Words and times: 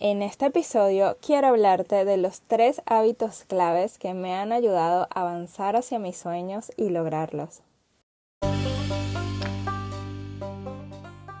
En 0.00 0.22
este 0.22 0.46
episodio 0.46 1.16
quiero 1.20 1.48
hablarte 1.48 2.04
de 2.04 2.18
los 2.18 2.42
tres 2.42 2.80
hábitos 2.86 3.42
claves 3.42 3.98
que 3.98 4.14
me 4.14 4.36
han 4.36 4.52
ayudado 4.52 5.08
a 5.10 5.22
avanzar 5.22 5.74
hacia 5.74 5.98
mis 5.98 6.16
sueños 6.16 6.70
y 6.76 6.90
lograrlos. 6.90 7.62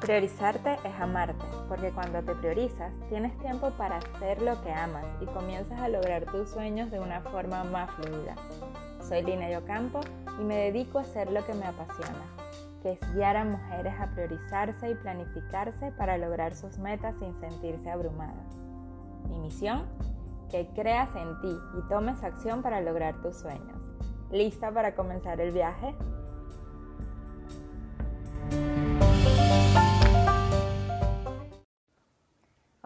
Priorizarte 0.00 0.72
es 0.84 1.00
amarte, 1.00 1.44
porque 1.68 1.92
cuando 1.92 2.20
te 2.24 2.34
priorizas 2.34 2.92
tienes 3.08 3.38
tiempo 3.38 3.70
para 3.78 3.98
hacer 3.98 4.42
lo 4.42 4.60
que 4.64 4.72
amas 4.72 5.06
y 5.20 5.26
comienzas 5.26 5.78
a 5.78 5.88
lograr 5.88 6.24
tus 6.24 6.50
sueños 6.50 6.90
de 6.90 6.98
una 6.98 7.20
forma 7.20 7.62
más 7.62 7.92
fluida. 7.92 8.34
Soy 9.08 9.22
Lina 9.22 9.48
Yocampo 9.50 10.00
y 10.40 10.42
me 10.42 10.56
dedico 10.56 10.98
a 10.98 11.02
hacer 11.02 11.30
lo 11.30 11.46
que 11.46 11.54
me 11.54 11.64
apasiona, 11.64 12.26
que 12.82 12.92
es 12.92 13.14
guiar 13.14 13.36
a 13.36 13.44
mujeres 13.44 13.94
a 14.00 14.08
priorizarse 14.08 14.90
y 14.90 14.94
planificarse 14.94 15.92
para 15.92 16.18
lograr 16.18 16.54
sus 16.54 16.78
metas 16.78 17.16
sin 17.18 17.36
sentirse 17.38 17.90
abrumadas. 17.90 18.56
Mi 19.28 19.38
misión, 19.38 19.84
que 20.50 20.68
creas 20.74 21.14
en 21.14 21.40
ti 21.40 21.58
y 21.78 21.88
tomes 21.88 22.22
acción 22.22 22.62
para 22.62 22.80
lograr 22.80 23.20
tus 23.20 23.36
sueños. 23.36 23.76
¿Lista 24.30 24.72
para 24.72 24.94
comenzar 24.94 25.40
el 25.40 25.52
viaje? 25.52 25.94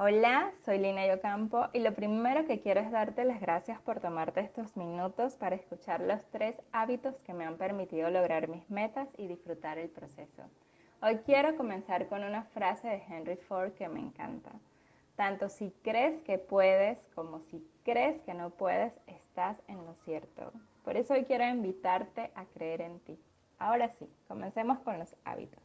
Hola, 0.05 0.51
soy 0.65 0.79
Lina 0.79 1.07
Yocampo 1.07 1.69
y 1.73 1.79
lo 1.79 1.95
primero 1.95 2.45
que 2.45 2.61
quiero 2.61 2.81
es 2.81 2.91
darte 2.91 3.23
las 3.23 3.41
gracias 3.41 3.81
por 3.83 4.01
tomarte 4.01 4.41
estos 4.41 4.77
minutos 4.77 5.37
para 5.37 5.55
escuchar 5.55 6.01
los 6.01 6.21
tres 6.33 6.57
hábitos 6.73 7.15
que 7.21 7.33
me 7.33 7.45
han 7.45 7.57
permitido 7.57 8.11
lograr 8.11 8.49
mis 8.49 8.69
metas 8.69 9.07
y 9.17 9.29
disfrutar 9.29 9.79
el 9.79 9.89
proceso. 9.91 10.43
Hoy 11.03 11.19
quiero 11.19 11.57
comenzar 11.57 12.09
con 12.09 12.25
una 12.25 12.43
frase 12.43 12.89
de 12.89 13.03
Henry 13.09 13.37
Ford 13.37 13.75
que 13.75 13.89
me 13.89 14.01
encanta. 14.01 14.51
Tanto 15.15 15.49
si 15.49 15.71
crees 15.85 16.21
que 16.23 16.37
puedes 16.37 16.99
como 17.15 17.39
si 17.39 17.65
crees 17.85 18.21
que 18.23 18.35
no 18.35 18.51
puedes, 18.51 18.93
estás 19.07 19.57
en 19.69 19.87
lo 19.87 19.95
cierto. 20.05 20.53
Por 20.83 20.97
eso 20.97 21.15
hoy 21.15 21.27
quiero 21.27 21.45
invitarte 21.45 22.33
a 22.35 22.45
creer 22.47 22.81
en 22.81 22.99
ti. 22.99 23.21
Ahora 23.61 23.89
sí, 24.01 24.13
comencemos 24.27 24.81
con 24.81 24.99
los 24.99 25.15
hábitos. 25.25 25.63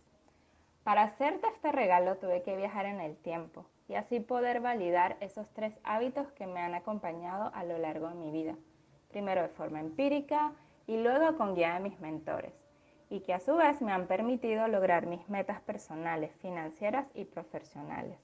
Para 0.84 1.06
hacerte 1.06 1.48
este 1.48 1.72
regalo 1.72 2.18
tuve 2.18 2.44
que 2.44 2.56
viajar 2.56 2.86
en 2.86 3.00
el 3.00 3.18
tiempo 3.18 3.66
y 3.88 3.96
así 3.96 4.20
poder 4.20 4.60
validar 4.60 5.18
esos 5.22 5.48
tres 5.54 5.74
hábitos 5.84 6.32
que 6.34 6.48
me 6.48 6.60
han 6.60 6.76
acompañado 6.76 7.52
a 7.54 7.64
lo 7.64 7.78
largo 7.78 8.10
de 8.10 8.16
mi 8.16 8.32
vida. 8.32 8.56
Primero 9.10 9.42
de 9.42 9.50
forma 9.50 9.80
empírica 9.80 10.54
y 10.86 10.98
luego 10.98 11.38
con 11.38 11.56
guía 11.56 11.76
de 11.76 11.80
mis 11.82 12.00
mentores 12.00 12.54
y 13.10 13.22
que 13.22 13.34
a 13.34 13.40
su 13.40 13.56
vez 13.56 13.82
me 13.82 13.92
han 13.92 14.08
permitido 14.08 14.68
lograr 14.68 15.06
mis 15.06 15.28
metas 15.30 15.62
personales, 15.62 16.32
financieras 16.42 17.08
y 17.14 17.26
profesionales. 17.26 18.18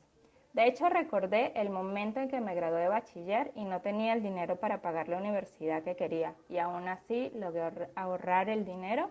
De 0.53 0.67
hecho, 0.67 0.87
recordé 0.89 1.51
el 1.55 1.69
momento 1.69 2.19
en 2.19 2.29
que 2.29 2.39
me 2.39 2.53
gradué 2.53 2.81
de 2.81 2.87
bachiller 2.87 3.51
y 3.55 3.65
no 3.65 3.81
tenía 3.81 4.13
el 4.13 4.21
dinero 4.21 4.57
para 4.57 4.81
pagar 4.81 5.07
la 5.07 5.17
universidad 5.17 5.83
que 5.83 5.95
quería 5.95 6.35
y 6.47 6.59
aún 6.59 6.87
así 6.87 7.31
logré 7.33 7.89
ahorrar 7.95 8.49
el 8.49 8.65
dinero 8.65 9.09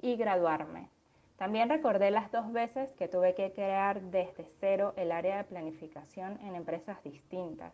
y 0.00 0.16
graduarme. 0.16 0.88
También 1.38 1.68
recordé 1.68 2.10
las 2.10 2.32
dos 2.32 2.52
veces 2.52 2.90
que 2.98 3.06
tuve 3.06 3.36
que 3.36 3.52
crear 3.52 4.00
desde 4.00 4.44
cero 4.58 4.92
el 4.96 5.12
área 5.12 5.36
de 5.36 5.44
planificación 5.44 6.36
en 6.42 6.56
empresas 6.56 7.00
distintas 7.04 7.72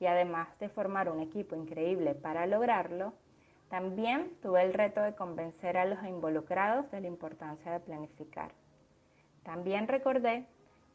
y 0.00 0.06
además 0.06 0.48
de 0.58 0.70
formar 0.70 1.10
un 1.10 1.20
equipo 1.20 1.54
increíble 1.54 2.14
para 2.14 2.46
lograrlo, 2.46 3.12
también 3.68 4.32
tuve 4.40 4.62
el 4.62 4.72
reto 4.72 5.02
de 5.02 5.14
convencer 5.14 5.76
a 5.76 5.84
los 5.84 6.02
involucrados 6.04 6.90
de 6.90 7.02
la 7.02 7.06
importancia 7.06 7.70
de 7.70 7.80
planificar. 7.80 8.50
También 9.42 9.88
recordé 9.88 10.46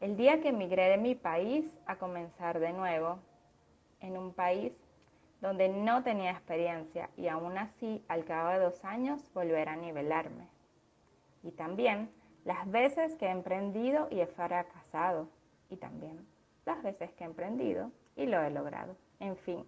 el 0.01 0.17
día 0.17 0.41
que 0.41 0.49
emigré 0.49 0.89
de 0.89 0.97
mi 0.97 1.13
país 1.13 1.65
a 1.85 1.97
comenzar 1.97 2.59
de 2.59 2.73
nuevo 2.73 3.19
en 4.01 4.17
un 4.17 4.33
país 4.33 4.73
donde 5.39 5.69
no 5.69 6.01
tenía 6.01 6.31
experiencia 6.31 7.11
y 7.15 7.27
aún 7.27 7.59
así 7.59 8.03
al 8.07 8.25
cabo 8.25 8.49
de 8.49 8.59
dos 8.59 8.83
años 8.83 9.31
volver 9.35 9.69
a 9.69 9.75
nivelarme 9.75 10.56
y 11.47 11.51
también 11.51 12.11
las 12.43 12.69
veces 12.69 13.15
que 13.15 13.25
he 13.25 13.31
emprendido 13.31 14.07
y 14.11 14.19
he 14.19 14.27
fracasado 14.27 15.29
y 15.69 15.77
también 15.77 16.27
las 16.65 16.83
veces 16.83 17.13
que 17.13 17.23
he 17.23 17.27
emprendido 17.27 17.91
y 18.17 18.25
lo 18.25 18.41
he 18.41 18.51
logrado. 18.51 18.95
En 19.19 19.37
fin, 19.37 19.65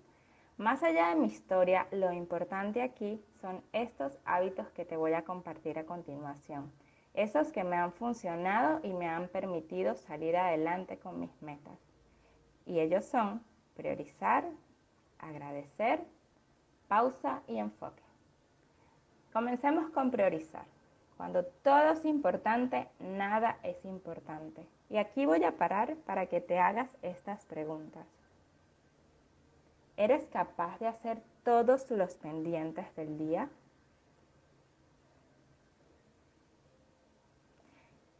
más 0.57 0.83
allá 0.83 1.09
de 1.09 1.15
mi 1.15 1.27
historia, 1.27 1.87
lo 1.91 2.11
importante 2.11 2.81
aquí 2.81 3.23
son 3.39 3.63
estos 3.71 4.19
hábitos 4.25 4.67
que 4.71 4.83
te 4.83 4.97
voy 4.97 5.13
a 5.13 5.23
compartir 5.23 5.79
a 5.79 5.85
continuación. 5.85 6.69
Esos 7.13 7.51
que 7.51 7.63
me 7.63 7.77
han 7.77 7.93
funcionado 7.93 8.81
y 8.83 8.91
me 8.93 9.07
han 9.07 9.29
permitido 9.29 9.95
salir 9.95 10.35
adelante 10.35 10.99
con 10.99 11.19
mis 11.19 11.41
metas. 11.41 11.79
Y 12.65 12.79
ellos 12.81 13.05
son 13.05 13.41
priorizar, 13.75 14.43
agradecer, 15.17 16.03
pausa 16.89 17.41
y 17.47 17.57
enfoque. 17.57 18.03
Comencemos 19.31 19.89
con 19.91 20.11
priorizar. 20.11 20.65
Cuando 21.19 21.43
todo 21.43 21.91
es 21.91 22.05
importante, 22.05 22.87
nada 22.97 23.57
es 23.63 23.83
importante. 23.83 24.65
Y 24.89 24.95
aquí 24.95 25.25
voy 25.25 25.43
a 25.43 25.51
parar 25.51 25.97
para 26.05 26.27
que 26.27 26.39
te 26.39 26.59
hagas 26.59 26.89
estas 27.01 27.43
preguntas. 27.43 28.07
¿Eres 29.97 30.25
capaz 30.27 30.79
de 30.79 30.87
hacer 30.87 31.21
todos 31.43 31.91
los 31.91 32.15
pendientes 32.15 32.95
del 32.95 33.17
día? 33.17 33.49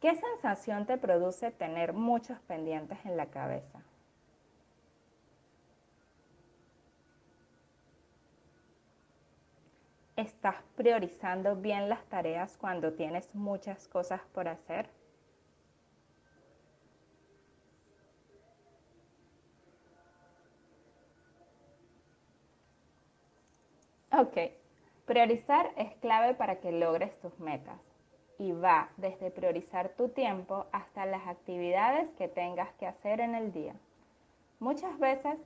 ¿Qué 0.02 0.14
sensación 0.14 0.84
te 0.84 0.98
produce 0.98 1.50
tener 1.52 1.94
muchos 1.94 2.38
pendientes 2.40 2.98
en 3.06 3.16
la 3.16 3.30
cabeza? 3.30 3.80
¿Estás 10.20 10.56
priorizando 10.76 11.56
bien 11.56 11.88
las 11.88 12.04
tareas 12.10 12.58
cuando 12.58 12.92
tienes 12.92 13.34
muchas 13.34 13.88
cosas 13.88 14.20
por 14.34 14.48
hacer? 14.48 14.90
Ok, 24.12 24.36
priorizar 25.06 25.70
es 25.78 25.94
clave 26.02 26.34
para 26.34 26.60
que 26.60 26.70
logres 26.70 27.18
tus 27.20 27.40
metas 27.40 27.80
y 28.36 28.52
va 28.52 28.90
desde 28.98 29.30
priorizar 29.30 29.88
tu 29.96 30.10
tiempo 30.10 30.66
hasta 30.70 31.06
las 31.06 31.26
actividades 31.28 32.10
que 32.18 32.28
tengas 32.28 32.70
que 32.74 32.86
hacer 32.86 33.20
en 33.20 33.34
el 33.34 33.54
día. 33.54 33.72
Muchas 34.58 34.98
veces 34.98 35.38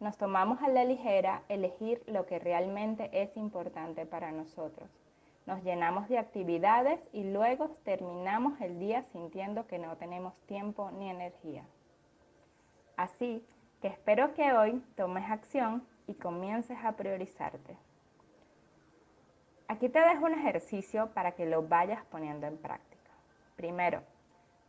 nos 0.00 0.16
tomamos 0.16 0.62
a 0.62 0.68
la 0.68 0.84
ligera 0.84 1.42
elegir 1.48 2.02
lo 2.06 2.26
que 2.26 2.38
realmente 2.38 3.10
es 3.12 3.36
importante 3.36 4.06
para 4.06 4.32
nosotros. 4.32 4.88
Nos 5.46 5.62
llenamos 5.62 6.08
de 6.08 6.18
actividades 6.18 7.00
y 7.12 7.24
luego 7.24 7.76
terminamos 7.84 8.60
el 8.60 8.78
día 8.78 9.02
sintiendo 9.12 9.66
que 9.66 9.78
no 9.78 9.96
tenemos 9.96 10.34
tiempo 10.46 10.90
ni 10.90 11.10
energía. 11.10 11.64
Así 12.96 13.44
que 13.80 13.88
espero 13.88 14.34
que 14.34 14.52
hoy 14.52 14.82
tomes 14.96 15.30
acción 15.30 15.86
y 16.06 16.14
comiences 16.14 16.78
a 16.82 16.92
priorizarte. 16.92 17.76
Aquí 19.68 19.88
te 19.88 20.00
dejo 20.00 20.24
un 20.24 20.34
ejercicio 20.34 21.10
para 21.14 21.32
que 21.32 21.46
lo 21.46 21.66
vayas 21.66 22.04
poniendo 22.06 22.46
en 22.46 22.58
práctica. 22.58 23.10
Primero, 23.56 24.02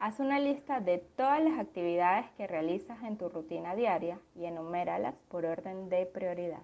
Haz 0.04 0.20
una 0.20 0.40
lista 0.40 0.80
de 0.80 0.98
todas 0.98 1.44
las 1.44 1.60
actividades 1.60 2.26
que 2.32 2.48
realizas 2.48 3.04
en 3.04 3.18
tu 3.18 3.30
rutina 3.30 3.76
diaria 3.76 4.20
y 4.34 4.46
enuméralas 4.46 5.14
por 5.30 5.46
orden 5.46 5.90
de 5.90 6.08
prioridad. 6.08 6.64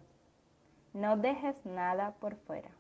No 0.94 1.18
dejes 1.18 1.56
nada 1.64 2.16
por 2.20 2.36
fuera. 2.36 2.72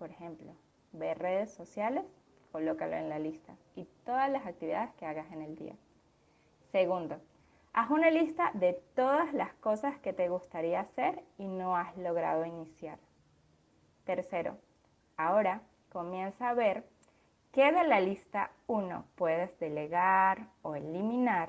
Por 0.00 0.10
ejemplo, 0.10 0.50
ver 0.90 1.20
redes 1.20 1.52
sociales, 1.52 2.02
colócalo 2.50 2.96
en 2.96 3.08
la 3.08 3.20
lista 3.20 3.54
y 3.76 3.86
todas 4.04 4.28
las 4.28 4.44
actividades 4.46 4.92
que 4.94 5.06
hagas 5.06 5.30
en 5.30 5.42
el 5.42 5.54
día. 5.54 5.76
Segundo, 6.72 7.20
haz 7.72 7.88
una 7.90 8.10
lista 8.10 8.50
de 8.54 8.82
todas 8.96 9.32
las 9.32 9.54
cosas 9.54 9.96
que 10.00 10.12
te 10.12 10.28
gustaría 10.28 10.80
hacer 10.80 11.22
y 11.38 11.46
no 11.46 11.76
has 11.76 11.96
logrado 11.96 12.44
iniciar. 12.44 12.98
Tercero, 14.02 14.58
ahora 15.16 15.62
comienza 15.88 16.48
a 16.48 16.54
ver 16.54 16.84
¿Qué 17.52 17.72
de 17.72 17.82
la 17.82 18.00
lista 18.00 18.52
1 18.68 19.04
puedes 19.16 19.58
delegar 19.58 20.46
o 20.62 20.76
eliminar 20.76 21.48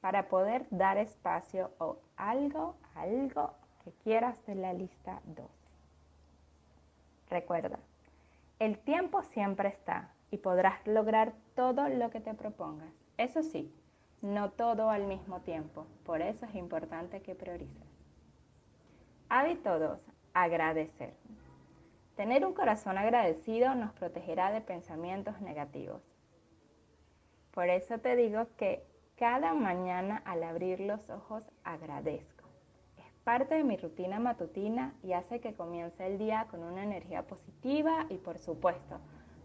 para 0.00 0.28
poder 0.28 0.64
dar 0.70 0.96
espacio 0.96 1.72
o 1.78 1.98
algo, 2.16 2.76
algo 2.94 3.52
que 3.82 3.90
quieras 4.04 4.46
de 4.46 4.54
la 4.54 4.72
lista 4.72 5.20
2? 5.24 5.44
Recuerda, 7.30 7.80
el 8.60 8.78
tiempo 8.78 9.22
siempre 9.22 9.70
está 9.70 10.12
y 10.30 10.38
podrás 10.38 10.86
lograr 10.86 11.32
todo 11.56 11.88
lo 11.88 12.10
que 12.10 12.20
te 12.20 12.34
propongas. 12.34 12.92
Eso 13.18 13.42
sí, 13.42 13.74
no 14.22 14.50
todo 14.50 14.88
al 14.88 15.08
mismo 15.08 15.40
tiempo. 15.40 15.84
Por 16.04 16.22
eso 16.22 16.46
es 16.46 16.54
importante 16.54 17.22
que 17.22 17.34
priorices. 17.34 17.88
Hábito 19.28 19.80
2. 19.80 19.98
Agradecer. 20.32 21.14
Tener 22.16 22.46
un 22.46 22.54
corazón 22.54 22.96
agradecido 22.98 23.74
nos 23.74 23.92
protegerá 23.92 24.52
de 24.52 24.60
pensamientos 24.60 25.40
negativos. 25.40 26.02
Por 27.52 27.68
eso 27.68 27.98
te 27.98 28.16
digo 28.16 28.46
que 28.56 28.84
Cada 29.16 29.54
mañana 29.54 30.22
al 30.24 30.42
abrir 30.42 30.80
los 30.80 31.08
ojos 31.08 31.44
agradezco. 31.62 32.48
Es 32.98 33.12
parte 33.22 33.54
de 33.54 33.62
mi 33.62 33.76
rutina 33.76 34.18
matutina 34.18 34.92
y 35.04 35.12
hace 35.12 35.38
que 35.38 35.54
comience 35.54 36.04
el 36.04 36.18
día 36.18 36.48
con 36.50 36.64
una 36.64 36.82
energía 36.82 37.22
positiva 37.22 38.06
y 38.08 38.16
por 38.16 38.38
supuesto 38.38 38.98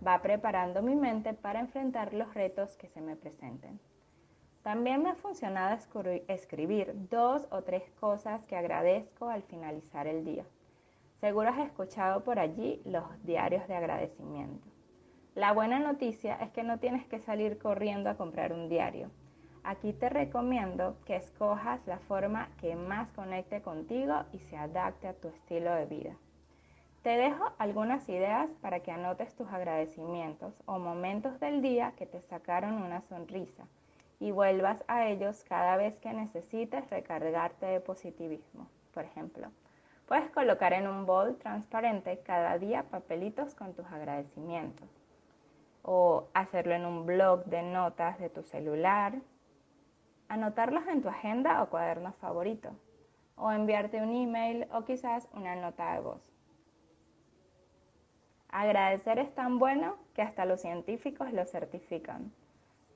va 0.05 0.23
preparando 0.23 0.81
mi 0.81 0.95
mente 0.95 1.35
para 1.35 1.59
enfrentar 1.59 2.15
los 2.15 2.33
retos 2.33 2.75
que 2.77 2.87
se 2.89 2.99
me 2.99 3.15
presenten. 3.15 3.79
También 4.63 5.03
me 5.03 5.11
ha 5.11 5.15
funcionado 5.15 5.77
escribir 6.27 6.93
dos 7.09 7.47
o 7.51 7.61
tres 7.61 7.83
cosas 7.99 8.43
que 8.45 8.57
agradezco 8.57 9.29
al 9.29 9.43
finalizar 9.43 10.07
el 10.07 10.25
día. 10.25 10.45
Seguro 11.19 11.49
has 11.49 11.59
escuchado 11.59 12.23
por 12.23 12.39
allí 12.39 12.81
los 12.85 13.03
diarios 13.25 13.67
de 13.67 13.75
agradecimiento. 13.75 14.67
La 15.35 15.51
buena 15.51 15.77
noticia 15.77 16.35
es 16.35 16.49
que 16.51 16.63
no 16.63 16.79
tienes 16.79 17.05
que 17.07 17.19
salir 17.19 17.57
corriendo 17.57 18.09
a 18.09 18.15
comprar 18.15 18.53
un 18.53 18.69
diario. 18.69 19.11
Aquí 19.63 19.91
te 19.91 20.07
recomiendo 20.07 20.95
que 21.05 21.17
escojas 21.17 21.85
la 21.87 21.99
forma 21.99 22.49
que 22.61 22.75
más 22.75 23.11
conecte 23.11 23.61
contigo 23.61 24.23
y 24.31 24.39
se 24.39 24.55
adapte 24.55 25.09
a 25.09 25.13
tu 25.13 25.27
estilo 25.27 25.73
de 25.75 25.85
vida. 25.85 26.15
Te 27.03 27.17
dejo 27.17 27.51
algunas 27.57 28.07
ideas 28.07 28.49
para 28.61 28.79
que 28.79 28.91
anotes 28.91 29.35
tus 29.35 29.49
agradecimientos 29.49 30.63
o 30.65 30.79
momentos 30.79 31.37
del 31.41 31.61
día 31.61 31.93
que 31.97 32.05
te 32.05 32.21
sacaron 32.21 32.81
una 32.81 33.01
sonrisa 33.01 33.67
y 34.21 34.31
vuelvas 34.31 34.83
a 34.87 35.07
ellos 35.07 35.43
cada 35.47 35.75
vez 35.75 35.97
que 35.99 36.13
necesites 36.13 36.89
recargarte 36.89 37.65
de 37.65 37.79
positivismo. 37.81 38.67
Por 38.93 39.05
ejemplo, 39.05 39.49
puedes 40.09 40.29
colocar 40.31 40.73
en 40.73 40.87
un 40.87 41.05
bol 41.05 41.37
transparente 41.37 42.19
cada 42.25 42.57
día 42.57 42.83
papelitos 42.89 43.55
con 43.55 43.73
tus 43.73 43.85
agradecimientos 43.85 44.89
o 45.83 46.27
hacerlo 46.33 46.73
en 46.73 46.85
un 46.85 47.05
blog 47.05 47.45
de 47.45 47.61
notas 47.61 48.19
de 48.19 48.29
tu 48.29 48.43
celular 48.43 49.13
anotarlos 50.29 50.87
en 50.87 51.01
tu 51.01 51.09
agenda 51.09 51.61
o 51.61 51.69
cuaderno 51.69 52.13
favorito, 52.13 52.69
o 53.35 53.51
enviarte 53.51 54.01
un 54.01 54.15
email 54.15 54.67
o 54.71 54.85
quizás 54.85 55.27
una 55.33 55.55
nota 55.55 55.93
de 55.93 56.01
voz. 56.01 56.21
Agradecer 58.49 59.19
es 59.19 59.33
tan 59.33 59.59
bueno 59.59 59.97
que 60.13 60.21
hasta 60.21 60.45
los 60.45 60.61
científicos 60.61 61.33
lo 61.33 61.45
certifican. 61.45 62.31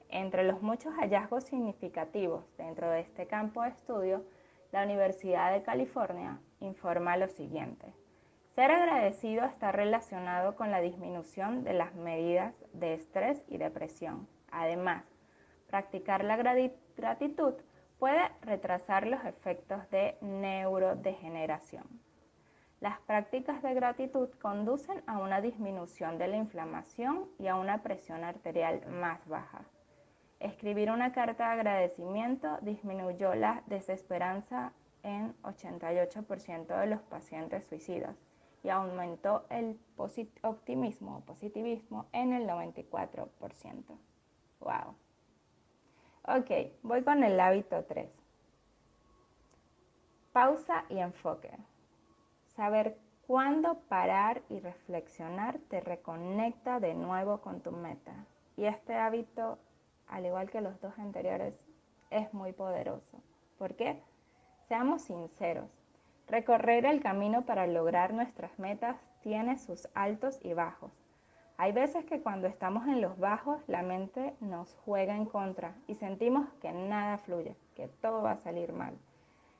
Entre 0.10 0.44
los 0.44 0.62
muchos 0.62 0.94
hallazgos 0.96 1.44
significativos 1.46 2.44
dentro 2.58 2.90
de 2.90 3.02
este 3.02 3.26
campo 3.26 3.64
de 3.64 3.70
estudio, 3.70 4.24
la 4.72 4.84
Universidad 4.84 5.52
de 5.52 5.64
California 5.64 6.40
informa 6.66 7.18
lo 7.18 7.28
siguiente. 7.28 7.94
Ser 8.56 8.72
agradecido 8.72 9.46
está 9.46 9.72
relacionado 9.72 10.56
con 10.56 10.70
la 10.70 10.80
disminución 10.80 11.64
de 11.64 11.74
las 11.74 11.96
medidas 11.96 12.54
de 12.74 12.94
estrés 12.94 13.44
y 13.48 13.58
depresión. 13.58 14.28
Además, 14.52 15.04
practicar 15.68 16.24
la 16.24 16.38
gratitud 16.38 17.56
puede 17.98 18.22
retrasar 18.42 19.08
los 19.08 19.24
efectos 19.26 19.90
de 19.90 20.18
neurodegeneración. 20.22 21.86
Las 22.80 23.00
prácticas 23.00 23.64
de 23.64 23.74
gratitud 23.74 24.30
conducen 24.42 25.02
a 25.08 25.18
una 25.18 25.42
disminución 25.42 26.18
de 26.18 26.28
la 26.28 26.36
inflamación 26.36 27.30
y 27.40 27.48
a 27.48 27.56
una 27.56 27.82
presión 27.82 28.24
arterial 28.24 28.86
más 28.88 29.26
baja. 29.28 29.62
Escribir 30.40 30.92
una 30.92 31.14
carta 31.14 31.46
de 31.46 31.54
agradecimiento 31.54 32.58
disminuyó 32.62 33.34
la 33.34 33.64
desesperanza 33.68 34.74
en 35.04 35.36
88% 35.44 36.80
de 36.80 36.88
los 36.88 37.02
pacientes 37.02 37.66
suicidas 37.68 38.16
y 38.64 38.70
aumentó 38.70 39.46
el 39.50 39.78
optimismo 40.42 41.18
o 41.18 41.22
positivismo 41.22 42.08
en 42.14 42.34
el 42.34 42.48
94%. 42.48 43.28
¡Wow! 44.62 44.96
Ok, 46.26 46.52
voy 46.82 47.04
con 47.04 47.24
el 47.24 47.38
hábito 47.40 47.84
3. 47.84 48.10
Pausa 50.32 50.86
y 50.90 51.00
enfoque. 51.00 51.52
Saber 52.56 52.98
cuándo 53.28 53.80
parar 53.90 54.42
y 54.50 54.60
reflexionar 54.60 55.60
te 55.70 55.82
reconecta 55.82 56.80
de 56.80 56.94
nuevo 56.94 57.42
con 57.42 57.60
tu 57.60 57.72
meta. 57.72 58.26
Y 58.56 58.66
este 58.66 58.96
hábito, 58.96 59.60
al 60.08 60.26
igual 60.26 60.50
que 60.50 60.62
los 60.62 60.80
dos 60.80 60.98
anteriores, 60.98 61.54
es 62.10 62.34
muy 62.34 62.54
poderoso. 62.54 63.22
¿Por 63.58 63.76
qué? 63.76 64.02
Seamos 64.68 65.04
sinceros. 65.04 65.70
Recorrer 66.28 66.86
el 66.86 67.02
camino 67.02 67.46
para 67.46 67.68
lograr 67.68 68.14
nuestras 68.14 68.58
metas 68.58 68.98
tiene 69.22 69.58
sus 69.58 69.88
altos 69.94 70.40
y 70.42 70.54
bajos. 70.54 70.92
Hay 71.58 71.72
veces 71.72 72.06
que 72.06 72.22
cuando 72.22 72.48
estamos 72.48 72.88
en 72.88 73.02
los 73.02 73.20
bajos 73.20 73.62
la 73.68 73.84
mente 73.84 74.36
nos 74.40 74.74
juega 74.86 75.16
en 75.16 75.26
contra 75.26 75.76
y 75.88 75.96
sentimos 75.96 76.52
que 76.62 76.72
nada 76.72 77.18
fluye, 77.18 77.56
que 77.76 77.88
todo 77.88 78.24
va 78.24 78.32
a 78.32 78.38
salir 78.38 78.74
mal. 78.74 78.98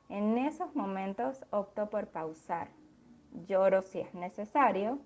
En 0.10 0.38
esos 0.38 0.76
momentos 0.76 1.46
opto 1.52 1.90
por 1.90 2.08
pausar, 2.08 2.70
lloro 3.48 3.82
si 3.82 4.00
es 4.00 4.14
necesario, 4.14 5.00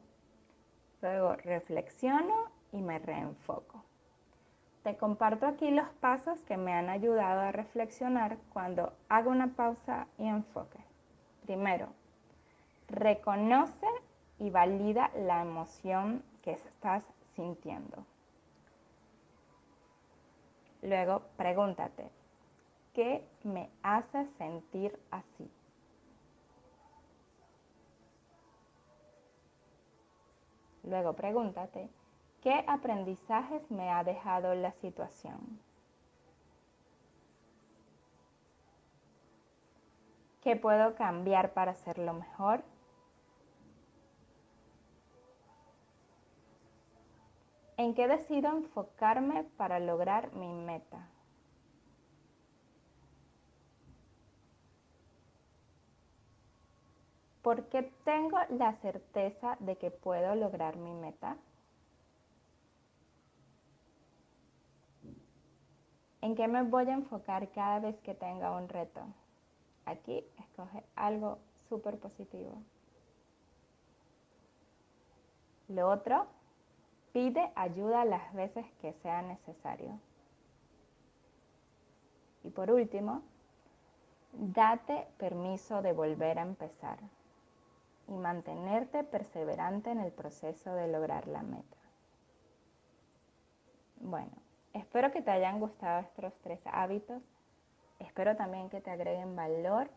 luego 1.02 1.36
reflexiono 1.36 2.52
y 2.72 2.82
me 2.82 3.00
reenfoco. 3.00 3.84
Te 4.88 4.96
comparto 4.96 5.46
aquí 5.46 5.70
los 5.70 5.90
pasos 6.00 6.42
que 6.44 6.56
me 6.56 6.72
han 6.72 6.88
ayudado 6.88 7.42
a 7.42 7.52
reflexionar 7.52 8.38
cuando 8.54 8.94
hago 9.10 9.32
una 9.32 9.50
pausa 9.50 10.08
y 10.18 10.26
enfoque. 10.26 10.80
Primero, 11.46 11.90
reconoce 12.88 13.86
y 14.40 14.50
valida 14.50 15.12
la 15.14 15.42
emoción 15.42 16.24
que 16.42 16.54
estás 16.54 17.04
sintiendo. 17.36 18.06
Luego 20.82 21.24
pregúntate, 21.36 22.10
¿qué 22.94 23.28
me 23.44 23.70
hace 23.84 24.26
sentir 24.38 24.98
así? 25.12 25.52
Luego 30.84 31.12
pregúntate, 31.12 31.90
¿qué 32.48 32.64
aprendizajes 32.66 33.70
me 33.70 33.92
ha 33.92 34.06
dejado 34.06 34.56
la 34.56 34.72
situación? 34.72 35.60
¿Qué 40.42 40.56
puedo 40.56 40.96
cambiar 40.96 41.52
para 41.52 41.72
hacerlo 41.72 42.14
mejor? 42.14 42.64
¿En 47.76 47.94
qué 47.94 48.08
decido 48.08 48.52
enfocarme 48.52 49.44
para 49.58 49.80
lograr 49.80 50.32
mi 50.32 50.54
meta? 50.54 51.06
¿Por 57.42 57.66
qué 57.68 57.92
tengo 58.06 58.38
la 58.52 58.72
certeza 58.76 59.58
de 59.60 59.78
que 59.78 59.92
puedo 59.92 60.34
lograr 60.36 60.78
mi 60.78 60.94
meta? 60.94 61.36
¿En 66.22 66.36
qué 66.36 66.48
me 66.48 66.64
voy 66.64 66.90
a 66.90 66.94
enfocar 66.94 67.50
cada 67.52 67.80
vez 67.80 68.00
que 68.02 68.14
tenga 68.14 68.52
un 68.52 68.68
reto? 68.70 69.02
Aquí 69.86 70.26
escoge 70.38 70.84
algo 70.96 71.40
súper 71.70 72.00
positivo. 72.00 72.62
Lo 75.68 75.90
otro 75.90 76.28
Pide 77.18 77.52
ayuda 77.56 78.06
las 78.06 78.32
veces 78.36 78.64
que 78.80 78.94
sea 78.94 79.24
necesario. 79.24 80.00
Y 82.44 82.52
por 82.52 82.70
último, 82.70 83.24
date 84.34 85.08
permiso 85.18 85.82
de 85.82 85.94
volver 85.94 86.38
a 86.38 86.44
empezar 86.44 87.00
y 88.08 88.12
mantenerte 88.12 89.04
perseverante 89.04 89.90
en 89.90 90.00
el 90.00 90.12
proceso 90.12 90.76
de 90.76 90.90
lograr 90.90 91.28
la 91.28 91.42
meta. 91.42 91.78
Bueno, 94.00 94.34
espero 94.78 95.12
que 95.12 95.22
te 95.22 95.32
hayan 95.32 95.60
gustado 95.60 96.02
estos 96.02 96.34
tres 96.42 96.60
hábitos. 96.66 97.22
Espero 98.00 98.36
también 98.36 98.70
que 98.70 98.82
te 98.82 98.92
agreguen 98.92 99.36
valor 99.36 99.90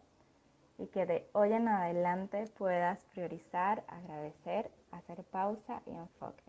y 0.78 0.86
que 0.86 1.06
de 1.06 1.28
hoy 1.32 1.52
en 1.52 1.68
adelante 1.68 2.44
puedas 2.56 3.04
priorizar, 3.12 3.84
agradecer, 3.88 4.70
hacer 4.92 5.22
pausa 5.24 5.82
y 5.86 5.90
enfoque. 5.90 6.42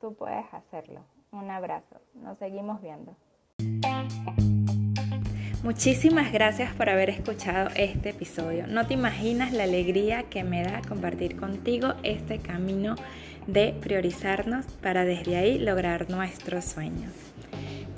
Tú 0.00 0.14
puedes 0.14 0.44
hacerlo. 0.52 1.00
Un 1.32 1.50
abrazo. 1.50 2.00
Nos 2.14 2.38
seguimos 2.38 2.80
viendo. 2.80 3.16
Muchísimas 5.64 6.32
gracias 6.32 6.74
por 6.74 6.88
haber 6.88 7.08
escuchado 7.10 7.70
este 7.76 8.10
episodio. 8.10 8.66
No 8.66 8.86
te 8.86 8.94
imaginas 8.94 9.52
la 9.52 9.62
alegría 9.62 10.24
que 10.24 10.42
me 10.42 10.64
da 10.64 10.82
compartir 10.88 11.38
contigo 11.38 11.94
este 12.02 12.40
camino 12.40 12.96
de 13.46 13.74
priorizarnos 13.80 14.66
para 14.82 15.04
desde 15.04 15.36
ahí 15.36 15.58
lograr 15.58 16.10
nuestros 16.10 16.64
sueños. 16.64 17.31